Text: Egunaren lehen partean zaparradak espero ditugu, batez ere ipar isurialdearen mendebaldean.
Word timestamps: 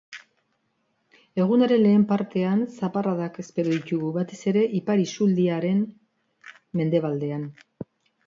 Egunaren 1.43 1.81
lehen 1.83 2.05
partean 2.11 2.63
zaparradak 2.77 3.37
espero 3.43 3.75
ditugu, 3.75 4.09
batez 4.15 4.39
ere 4.53 4.65
ipar 4.79 5.03
isurialdearen 5.05 5.83
mendebaldean. 6.81 7.45